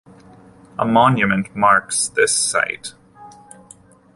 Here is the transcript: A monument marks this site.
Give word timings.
A 0.79 0.83
monument 0.83 1.55
marks 1.55 2.07
this 2.07 2.35
site. 2.35 2.95